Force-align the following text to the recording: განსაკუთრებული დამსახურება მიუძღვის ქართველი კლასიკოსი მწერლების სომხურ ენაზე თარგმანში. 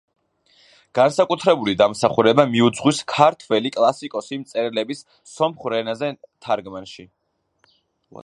განსაკუთრებული 0.99 1.75
დამსახურება 1.81 2.45
მიუძღვის 2.53 3.01
ქართველი 3.13 3.71
კლასიკოსი 3.77 4.41
მწერლების 4.45 5.03
სომხურ 5.35 5.75
ენაზე 5.83 6.09
თარგმანში. 6.47 7.07